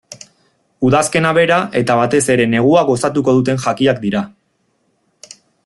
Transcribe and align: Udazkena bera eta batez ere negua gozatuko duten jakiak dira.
Udazkena 0.87 1.33
bera 1.37 1.57
eta 1.81 1.97
batez 1.99 2.23
ere 2.35 2.47
negua 2.55 2.83
gozatuko 2.89 3.37
duten 3.41 3.63
jakiak 3.67 4.01
dira. 4.07 4.23